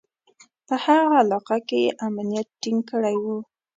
[0.67, 3.25] په هغه علاقه کې یې امنیت ټینګ کړی و.